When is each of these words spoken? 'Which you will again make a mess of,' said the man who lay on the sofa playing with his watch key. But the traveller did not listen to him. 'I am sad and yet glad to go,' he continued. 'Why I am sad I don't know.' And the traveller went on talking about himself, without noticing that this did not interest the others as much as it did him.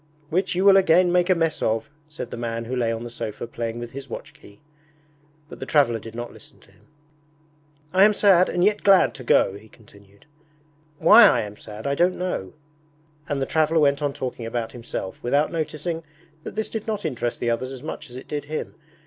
'Which 0.31 0.55
you 0.55 0.65
will 0.65 0.77
again 0.77 1.11
make 1.11 1.29
a 1.29 1.35
mess 1.35 1.61
of,' 1.61 1.91
said 2.09 2.31
the 2.31 2.35
man 2.35 2.65
who 2.65 2.75
lay 2.75 2.91
on 2.91 3.03
the 3.03 3.11
sofa 3.11 3.45
playing 3.45 3.77
with 3.77 3.91
his 3.91 4.09
watch 4.09 4.33
key. 4.33 4.59
But 5.47 5.59
the 5.59 5.65
traveller 5.67 5.99
did 5.99 6.15
not 6.15 6.33
listen 6.33 6.57
to 6.61 6.71
him. 6.71 6.87
'I 7.93 8.05
am 8.05 8.13
sad 8.13 8.49
and 8.49 8.63
yet 8.63 8.81
glad 8.83 9.13
to 9.13 9.23
go,' 9.23 9.53
he 9.53 9.69
continued. 9.69 10.25
'Why 10.97 11.25
I 11.25 11.41
am 11.41 11.55
sad 11.55 11.85
I 11.85 11.93
don't 11.93 12.17
know.' 12.17 12.53
And 13.29 13.39
the 13.43 13.45
traveller 13.45 13.79
went 13.79 14.01
on 14.01 14.11
talking 14.11 14.47
about 14.47 14.71
himself, 14.71 15.21
without 15.21 15.51
noticing 15.51 16.01
that 16.43 16.55
this 16.55 16.69
did 16.71 16.87
not 16.87 17.05
interest 17.05 17.39
the 17.39 17.51
others 17.51 17.71
as 17.71 17.83
much 17.83 18.09
as 18.09 18.15
it 18.15 18.27
did 18.27 18.45
him. 18.45 18.73